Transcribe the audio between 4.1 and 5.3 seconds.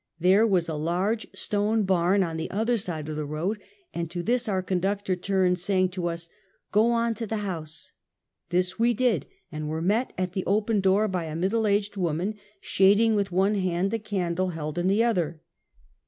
this our conductor